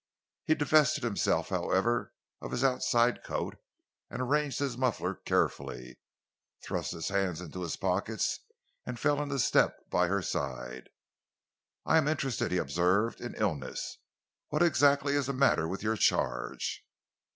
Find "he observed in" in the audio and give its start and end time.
12.51-13.35